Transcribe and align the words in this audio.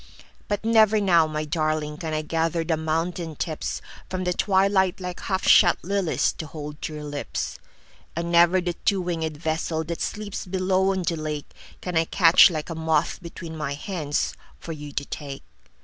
But 0.47 0.65
never 0.65 0.99
now, 0.99 1.27
my 1.27 1.45
darlingCan 1.45 2.11
I 2.11 2.23
gather 2.23 2.63
the 2.63 2.75
mountain 2.75 3.35
tipsFrom 3.35 4.25
the 4.25 4.33
twilight 4.33 4.99
like 4.99 5.19
half 5.19 5.47
shut 5.47 5.79
liliesTo 5.83 6.47
hold 6.47 6.81
to 6.81 6.95
your 6.95 7.03
lips. 7.03 7.59
And 8.15 8.31
never 8.31 8.59
the 8.61 8.73
two 8.73 8.99
winged 8.99 9.39
vesselThat 9.39 9.99
sleeps 9.99 10.47
below 10.47 10.91
on 10.91 11.03
the 11.03 11.17
lakeCan 11.17 11.95
I 11.99 12.05
catch 12.05 12.49
like 12.49 12.71
a 12.71 12.73
moth 12.73 13.21
between 13.21 13.55
my 13.55 13.75
handsFor 13.75 14.75
you 14.75 14.91
to 14.91 15.05
take. 15.05 15.43